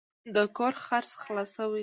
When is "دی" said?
1.79-1.79